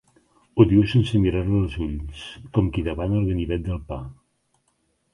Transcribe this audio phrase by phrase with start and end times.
[0.61, 2.25] Ho diu sense mirar-la als ulls,
[2.57, 4.03] com qui demana el ganivet del pa.